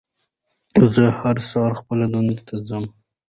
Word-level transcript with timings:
زه 0.93 1.03
هر 1.19 1.37
سهار 1.49 1.73
خپلې 1.81 2.05
دندې 2.13 2.37
ته 2.47 2.55
ځم 2.69 2.85